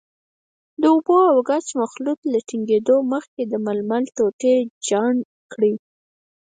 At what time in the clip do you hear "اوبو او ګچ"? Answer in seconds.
0.95-1.67